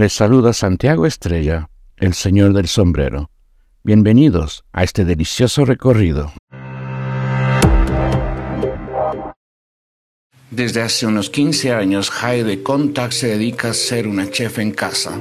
Les 0.00 0.14
saluda 0.14 0.54
Santiago 0.54 1.04
Estrella, 1.04 1.68
el 1.98 2.14
señor 2.14 2.54
del 2.54 2.68
sombrero. 2.68 3.30
Bienvenidos 3.84 4.64
a 4.72 4.82
este 4.82 5.04
delicioso 5.04 5.66
recorrido. 5.66 6.32
Desde 10.50 10.80
hace 10.80 11.04
unos 11.04 11.28
15 11.28 11.74
años, 11.74 12.10
Heide 12.22 12.62
Contact 12.62 13.12
se 13.12 13.26
dedica 13.26 13.68
a 13.68 13.74
ser 13.74 14.08
una 14.08 14.30
chef 14.30 14.58
en 14.58 14.70
casa. 14.70 15.20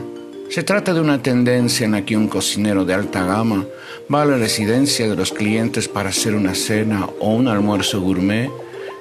Se 0.49 0.63
trata 0.63 0.93
de 0.93 1.01
una 1.01 1.21
tendencia 1.21 1.83
en 1.83 1.91
la 1.91 2.05
que 2.05 2.15
un 2.15 2.29
cocinero 2.29 2.85
de 2.85 2.93
alta 2.93 3.25
gama 3.25 3.65
va 4.09 4.21
a 4.21 4.25
la 4.27 4.37
residencia 4.37 5.09
de 5.09 5.15
los 5.17 5.33
clientes 5.33 5.89
para 5.89 6.07
hacer 6.07 6.35
una 6.35 6.55
cena 6.55 7.05
o 7.19 7.33
un 7.33 7.49
almuerzo 7.49 7.99
gourmet 7.99 8.49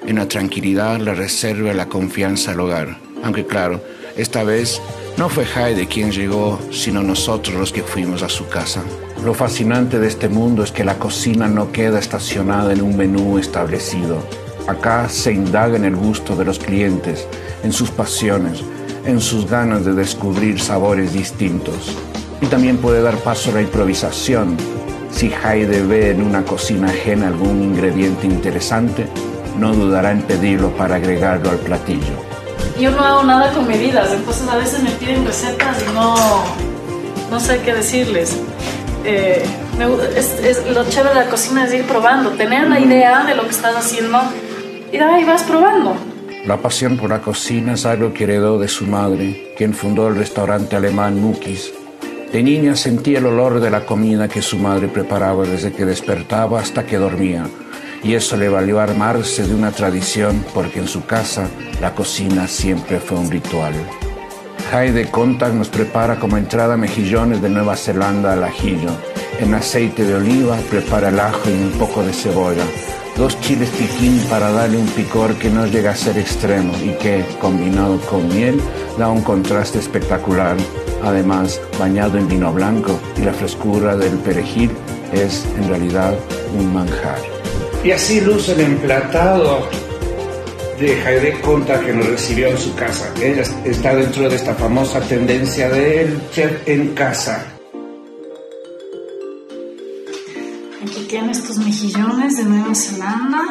en 0.05 0.17
la 0.17 0.27
tranquilidad, 0.27 0.99
la 0.99 1.13
reserva 1.13 1.71
y 1.71 1.73
la 1.73 1.87
confianza 1.87 2.51
al 2.51 2.59
hogar. 2.59 2.97
Aunque 3.23 3.45
claro, 3.45 3.81
esta 4.17 4.43
vez 4.43 4.81
no 5.17 5.27
fue 5.27 5.43
Heide 5.43 5.87
quien 5.87 6.11
llegó, 6.11 6.59
sino 6.71 7.03
nosotros 7.03 7.55
los 7.57 7.73
que 7.73 7.83
fuimos 7.83 8.23
a 8.23 8.29
su 8.29 8.47
casa. 8.47 8.83
Lo 9.23 9.33
fascinante 9.33 9.99
de 9.99 10.07
este 10.07 10.29
mundo 10.29 10.63
es 10.63 10.71
que 10.71 10.85
la 10.85 10.97
cocina 10.97 11.47
no 11.47 11.71
queda 11.71 11.99
estacionada 11.99 12.71
en 12.71 12.81
un 12.81 12.95
menú 12.95 13.37
establecido. 13.37 14.23
Acá 14.67 15.09
se 15.09 15.33
indaga 15.33 15.75
en 15.75 15.85
el 15.85 15.95
gusto 15.95 16.35
de 16.35 16.45
los 16.45 16.59
clientes, 16.59 17.27
en 17.63 17.73
sus 17.73 17.91
pasiones, 17.91 18.63
en 19.05 19.19
sus 19.19 19.49
ganas 19.49 19.83
de 19.83 19.93
descubrir 19.93 20.59
sabores 20.59 21.11
distintos. 21.11 21.97
Y 22.41 22.45
también 22.45 22.77
puede 22.77 23.01
dar 23.01 23.17
paso 23.17 23.51
a 23.51 23.55
la 23.55 23.61
improvisación. 23.61 24.55
Si 25.11 25.31
Heide 25.31 25.81
ve 25.85 26.11
en 26.11 26.21
una 26.21 26.43
cocina 26.43 26.89
ajena 26.89 27.27
algún 27.27 27.63
ingrediente 27.63 28.25
interesante, 28.25 29.07
no 29.57 29.73
dudará 29.73 30.11
en 30.11 30.21
pedirlo 30.21 30.69
para 30.77 30.95
agregarlo 30.95 31.49
al 31.49 31.57
platillo 31.57 32.28
yo 32.79 32.91
no 32.91 33.03
hago 33.03 33.23
nada 33.23 33.51
con 33.51 33.67
medidas, 33.67 34.11
entonces 34.13 34.47
a 34.47 34.55
veces 34.55 34.81
me 34.81 34.91
piden 34.91 35.25
recetas 35.25 35.83
y 35.83 35.93
no, 35.93 36.15
no 37.29 37.39
sé 37.39 37.59
qué 37.63 37.73
decirles. 37.73 38.37
Eh, 39.05 39.43
es, 40.15 40.65
lo 40.67 40.87
chévere 40.89 41.15
de 41.15 41.25
la 41.25 41.29
cocina 41.29 41.65
es 41.65 41.73
ir 41.73 41.83
probando, 41.85 42.31
tener 42.31 42.69
la 42.69 42.79
idea 42.79 43.25
de 43.25 43.35
lo 43.35 43.43
que 43.43 43.51
estás 43.51 43.75
haciendo 43.75 44.19
y 44.91 44.97
ahí 44.97 45.23
vas 45.25 45.43
probando. 45.43 45.95
La 46.45 46.57
pasión 46.57 46.97
por 46.97 47.09
la 47.09 47.21
cocina 47.21 47.73
es 47.73 47.85
algo 47.85 48.13
que 48.13 48.23
heredó 48.23 48.57
de 48.59 48.67
su 48.67 48.87
madre, 48.87 49.53
quien 49.57 49.73
fundó 49.73 50.07
el 50.07 50.15
restaurante 50.15 50.75
alemán 50.75 51.19
Mukis. 51.19 51.71
De 52.31 52.43
niña 52.43 52.75
sentía 52.75 53.19
el 53.19 53.25
olor 53.25 53.59
de 53.59 53.69
la 53.69 53.85
comida 53.85 54.27
que 54.27 54.41
su 54.41 54.57
madre 54.57 54.87
preparaba 54.87 55.45
desde 55.45 55.71
que 55.73 55.85
despertaba 55.85 56.59
hasta 56.59 56.85
que 56.85 56.97
dormía 56.97 57.45
y 58.03 58.13
eso 58.13 58.37
le 58.37 58.49
valió 58.49 58.79
armarse 58.79 59.47
de 59.47 59.53
una 59.53 59.71
tradición 59.71 60.43
porque 60.53 60.79
en 60.79 60.87
su 60.87 61.05
casa 61.05 61.47
la 61.81 61.93
cocina 61.93 62.47
siempre 62.47 62.99
fue 62.99 63.17
un 63.17 63.29
ritual. 63.29 63.73
Heide 64.71 65.09
Contact 65.09 65.55
nos 65.55 65.69
prepara 65.69 66.19
como 66.19 66.37
entrada 66.37 66.77
mejillones 66.77 67.41
de 67.41 67.49
Nueva 67.49 67.75
Zelanda 67.75 68.33
al 68.33 68.43
ajillo. 68.43 68.91
En 69.39 69.53
aceite 69.53 70.03
de 70.03 70.15
oliva 70.15 70.57
prepara 70.69 71.09
el 71.09 71.19
ajo 71.19 71.49
y 71.49 71.53
un 71.53 71.71
poco 71.71 72.03
de 72.03 72.13
cebolla. 72.13 72.65
Dos 73.17 73.39
chiles 73.41 73.69
piquín 73.71 74.19
para 74.29 74.51
darle 74.51 74.77
un 74.77 74.87
picor 74.87 75.33
que 75.35 75.49
no 75.49 75.65
llega 75.65 75.91
a 75.91 75.95
ser 75.95 76.17
extremo 76.17 76.71
y 76.83 76.91
que, 76.99 77.25
combinado 77.41 77.99
con 78.01 78.27
miel, 78.27 78.61
da 78.97 79.09
un 79.09 79.23
contraste 79.23 79.79
espectacular. 79.79 80.55
Además, 81.03 81.59
bañado 81.79 82.17
en 82.17 82.27
vino 82.27 82.53
blanco 82.53 82.99
y 83.17 83.21
la 83.21 83.33
frescura 83.33 83.97
del 83.97 84.17
perejil 84.19 84.71
es 85.11 85.45
en 85.57 85.67
realidad 85.67 86.13
un 86.57 86.73
manjar. 86.73 87.38
Y 87.83 87.91
así 87.91 88.19
luce 88.19 88.51
el 88.53 88.59
emplatado 88.59 89.67
de 90.79 90.93
Heide 91.01 91.39
Conta 91.41 91.79
que 91.79 91.93
nos 91.93 92.07
recibió 92.07 92.49
en 92.49 92.57
su 92.57 92.75
casa. 92.75 93.09
Ella 93.21 93.43
está 93.63 93.95
dentro 93.95 94.29
de 94.29 94.35
esta 94.35 94.53
famosa 94.53 94.99
tendencia 95.01 95.69
del 95.69 96.19
chef 96.31 96.67
en 96.67 96.93
casa. 96.93 97.45
Aquí 100.83 101.05
tiene 101.07 101.31
estos 101.31 101.57
mejillones 101.57 102.37
de 102.37 102.43
Nueva 102.43 102.75
Zelanda. 102.75 103.41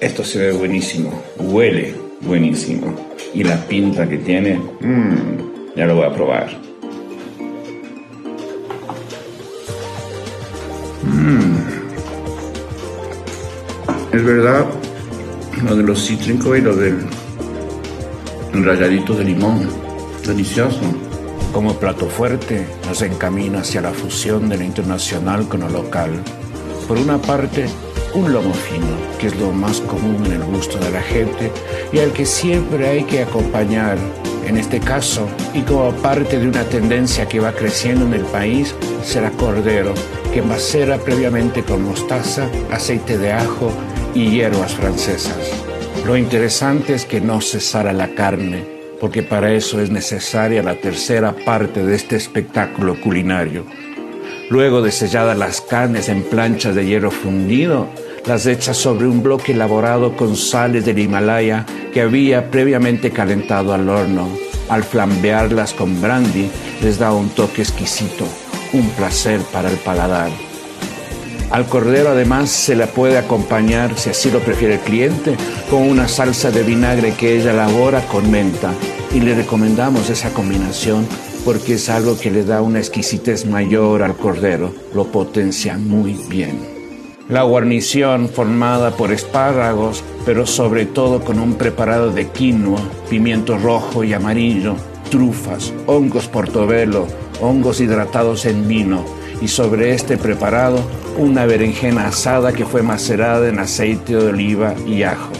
Esto 0.00 0.22
se 0.22 0.38
ve 0.38 0.52
buenísimo, 0.52 1.22
huele 1.38 1.94
buenísimo. 2.20 2.94
Y 3.34 3.42
la 3.42 3.56
pinta 3.66 4.08
que 4.08 4.18
tiene, 4.18 4.60
mmm, 4.80 5.76
ya 5.76 5.86
lo 5.86 5.96
voy 5.96 6.06
a 6.06 6.12
probar. 6.12 6.58
Mmm. 11.02 11.59
Es 14.12 14.24
verdad, 14.24 14.66
lo 15.62 15.76
de 15.76 15.84
los 15.84 16.04
cítricos 16.04 16.58
y 16.58 16.60
lo 16.60 16.74
del 16.74 17.06
rayadito 18.52 19.14
de 19.14 19.22
limón. 19.22 19.68
Delicioso. 20.26 20.80
Como 21.52 21.74
plato 21.74 22.06
fuerte, 22.08 22.66
nos 22.88 23.02
encamina 23.02 23.60
hacia 23.60 23.80
la 23.80 23.92
fusión 23.92 24.48
de 24.48 24.56
lo 24.56 24.64
internacional 24.64 25.46
con 25.46 25.60
lo 25.60 25.68
local. 25.68 26.10
Por 26.88 26.98
una 26.98 27.18
parte, 27.18 27.66
un 28.12 28.32
lomo 28.32 28.52
fino, 28.52 28.88
que 29.20 29.28
es 29.28 29.36
lo 29.36 29.52
más 29.52 29.80
común 29.82 30.26
en 30.26 30.32
el 30.32 30.44
gusto 30.44 30.78
de 30.78 30.90
la 30.90 31.02
gente 31.02 31.52
y 31.92 32.00
al 32.00 32.12
que 32.12 32.26
siempre 32.26 32.88
hay 32.88 33.04
que 33.04 33.22
acompañar. 33.22 33.96
En 34.44 34.56
este 34.56 34.80
caso, 34.80 35.28
y 35.54 35.60
como 35.60 35.92
parte 35.92 36.40
de 36.40 36.48
una 36.48 36.64
tendencia 36.64 37.28
que 37.28 37.38
va 37.38 37.52
creciendo 37.52 38.06
en 38.06 38.14
el 38.14 38.24
país, 38.24 38.74
será 39.04 39.30
cordero, 39.30 39.94
que 40.34 40.42
macera 40.42 40.98
previamente 40.98 41.62
con 41.62 41.84
mostaza, 41.84 42.48
aceite 42.72 43.16
de 43.16 43.32
ajo 43.32 43.70
y 44.14 44.30
hierbas 44.30 44.74
francesas. 44.74 45.36
Lo 46.06 46.16
interesante 46.16 46.94
es 46.94 47.04
que 47.04 47.20
no 47.20 47.40
cesara 47.40 47.92
la 47.92 48.08
carne, 48.14 48.64
porque 49.00 49.22
para 49.22 49.52
eso 49.52 49.80
es 49.80 49.90
necesaria 49.90 50.62
la 50.62 50.74
tercera 50.76 51.34
parte 51.44 51.84
de 51.84 51.94
este 51.94 52.16
espectáculo 52.16 53.00
culinario. 53.00 53.64
Luego 54.50 54.82
de 54.82 54.90
selladas 54.90 55.38
las 55.38 55.60
carnes 55.60 56.08
en 56.08 56.22
planchas 56.22 56.74
de 56.74 56.86
hierro 56.86 57.10
fundido, 57.10 57.86
las 58.26 58.46
echa 58.46 58.74
sobre 58.74 59.06
un 59.06 59.22
bloque 59.22 59.52
elaborado 59.52 60.16
con 60.16 60.36
sales 60.36 60.84
del 60.84 60.98
Himalaya 60.98 61.64
que 61.92 62.00
había 62.00 62.50
previamente 62.50 63.10
calentado 63.10 63.72
al 63.72 63.88
horno. 63.88 64.28
Al 64.68 64.84
flambearlas 64.84 65.72
con 65.72 66.00
brandy 66.00 66.50
les 66.82 66.98
da 66.98 67.12
un 67.12 67.28
toque 67.30 67.62
exquisito, 67.62 68.24
un 68.72 68.88
placer 68.90 69.40
para 69.52 69.70
el 69.70 69.76
paladar. 69.78 70.49
Al 71.50 71.66
cordero 71.66 72.10
además 72.10 72.48
se 72.48 72.76
la 72.76 72.86
puede 72.86 73.18
acompañar, 73.18 73.98
si 73.98 74.10
así 74.10 74.30
lo 74.30 74.38
prefiere 74.38 74.74
el 74.74 74.80
cliente, 74.80 75.36
con 75.68 75.82
una 75.82 76.06
salsa 76.06 76.52
de 76.52 76.62
vinagre 76.62 77.14
que 77.14 77.36
ella 77.36 77.50
elabora 77.50 78.06
con 78.06 78.30
menta. 78.30 78.72
Y 79.12 79.20
le 79.20 79.34
recomendamos 79.34 80.10
esa 80.10 80.32
combinación 80.32 81.08
porque 81.44 81.74
es 81.74 81.88
algo 81.88 82.16
que 82.18 82.30
le 82.30 82.44
da 82.44 82.62
una 82.62 82.78
exquisitez 82.78 83.46
mayor 83.46 84.02
al 84.02 84.16
cordero, 84.16 84.72
lo 84.94 85.06
potencia 85.06 85.76
muy 85.76 86.12
bien. 86.28 86.60
La 87.28 87.42
guarnición 87.42 88.28
formada 88.28 88.92
por 88.92 89.10
espárragos, 89.10 90.04
pero 90.24 90.46
sobre 90.46 90.86
todo 90.86 91.20
con 91.20 91.40
un 91.40 91.54
preparado 91.54 92.12
de 92.12 92.28
quinoa, 92.28 92.80
pimiento 93.08 93.58
rojo 93.58 94.04
y 94.04 94.12
amarillo, 94.12 94.76
trufas, 95.10 95.72
hongos 95.86 96.28
portobelo, 96.28 97.06
hongos 97.40 97.80
hidratados 97.80 98.46
en 98.46 98.68
vino, 98.68 99.04
y 99.40 99.48
sobre 99.48 99.94
este 99.94 100.18
preparado 100.18 100.80
una 101.20 101.44
berenjena 101.44 102.06
asada 102.06 102.50
que 102.50 102.64
fue 102.64 102.82
macerada 102.82 103.46
en 103.46 103.58
aceite 103.58 104.14
de 104.14 104.28
oliva 104.28 104.74
y 104.86 105.02
ajo. 105.02 105.30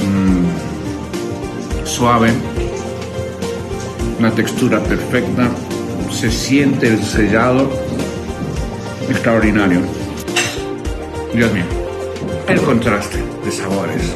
Mm, 0.00 1.84
suave, 1.84 2.30
una 4.20 4.30
textura 4.30 4.78
perfecta, 4.78 5.50
se 6.08 6.30
siente 6.30 6.86
el 6.86 7.02
sellado 7.02 7.68
extraordinario. 9.10 9.80
Dios 11.34 11.52
mío, 11.52 11.64
el 12.46 12.60
contraste 12.60 13.18
de 13.44 13.50
sabores. 13.50 14.14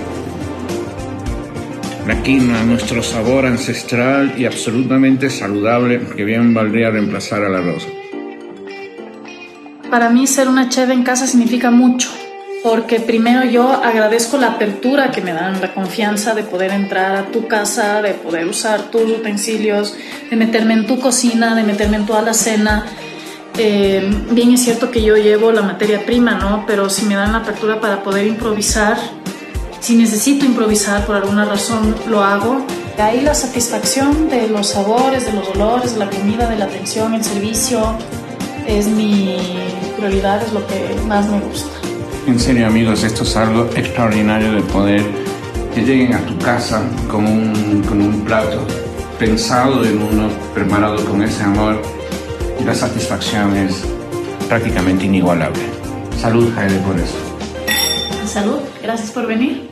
La 2.06 2.22
quinoa, 2.22 2.62
nuestro 2.62 3.02
sabor 3.02 3.46
ancestral 3.46 4.34
y 4.38 4.44
absolutamente 4.44 5.30
saludable 5.30 6.00
que 6.16 6.24
bien 6.24 6.54
valdría 6.54 6.90
reemplazar 6.90 7.42
al 7.42 7.56
arroz. 7.56 7.88
Para 9.92 10.08
mí 10.08 10.26
ser 10.26 10.48
una 10.48 10.70
chef 10.70 10.88
en 10.88 11.02
casa 11.02 11.26
significa 11.26 11.70
mucho, 11.70 12.08
porque 12.62 12.98
primero 12.98 13.44
yo 13.44 13.70
agradezco 13.70 14.38
la 14.38 14.52
apertura 14.52 15.10
que 15.10 15.20
me 15.20 15.34
dan, 15.34 15.60
la 15.60 15.74
confianza 15.74 16.34
de 16.34 16.44
poder 16.44 16.70
entrar 16.70 17.14
a 17.14 17.26
tu 17.26 17.46
casa, 17.46 18.00
de 18.00 18.14
poder 18.14 18.48
usar 18.48 18.84
tus 18.84 19.02
utensilios, 19.02 19.94
de 20.30 20.36
meterme 20.36 20.72
en 20.72 20.86
tu 20.86 20.98
cocina, 20.98 21.54
de 21.54 21.62
meterme 21.62 21.98
en 21.98 22.06
toda 22.06 22.22
la 22.22 22.32
cena. 22.32 22.86
Eh, 23.58 24.10
bien 24.30 24.52
es 24.52 24.62
cierto 24.62 24.90
que 24.90 25.02
yo 25.02 25.14
llevo 25.18 25.52
la 25.52 25.60
materia 25.60 26.06
prima, 26.06 26.36
¿no? 26.36 26.64
Pero 26.66 26.88
si 26.88 27.04
me 27.04 27.14
dan 27.14 27.32
la 27.32 27.40
apertura 27.40 27.78
para 27.78 28.02
poder 28.02 28.26
improvisar, 28.26 28.96
si 29.80 29.94
necesito 29.96 30.46
improvisar 30.46 31.04
por 31.04 31.16
alguna 31.16 31.44
razón, 31.44 31.94
lo 32.08 32.24
hago. 32.24 32.64
Ahí 32.96 33.20
la 33.20 33.34
satisfacción 33.34 34.30
de 34.30 34.48
los 34.48 34.68
sabores, 34.68 35.26
de 35.26 35.34
los 35.34 35.46
olores, 35.50 35.92
de 35.92 35.98
la 35.98 36.08
comida, 36.08 36.48
de 36.48 36.56
la 36.56 36.64
atención, 36.64 37.12
el 37.12 37.22
servicio, 37.22 37.98
es 38.66 38.86
mi 38.86 39.38
prioridad, 39.96 40.42
es 40.42 40.52
lo 40.52 40.66
que 40.66 40.96
más 41.06 41.28
me 41.28 41.40
gusta. 41.40 41.70
En 42.26 42.38
serio 42.38 42.66
amigos, 42.66 43.02
esto 43.02 43.24
es 43.24 43.36
algo 43.36 43.68
extraordinario 43.74 44.52
de 44.52 44.60
poder 44.62 45.02
que 45.74 45.82
lleguen 45.82 46.14
a 46.14 46.24
tu 46.26 46.38
casa 46.38 46.82
con 47.10 47.26
un, 47.26 47.82
con 47.88 48.00
un 48.00 48.24
plato 48.24 48.64
pensado 49.18 49.84
en 49.84 50.02
uno, 50.02 50.28
preparado 50.54 51.04
con 51.04 51.22
ese 51.22 51.42
amor 51.42 51.80
y 52.60 52.64
la 52.64 52.74
satisfacción 52.74 53.56
es 53.56 53.82
prácticamente 54.48 55.06
inigualable. 55.06 55.62
Salud, 56.20 56.52
Jaime, 56.54 56.78
por 56.80 56.96
eso. 56.98 57.16
Salud, 58.26 58.60
gracias 58.82 59.10
por 59.10 59.26
venir. 59.26 59.71